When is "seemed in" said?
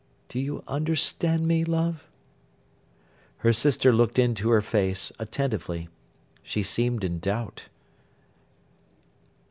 6.63-7.19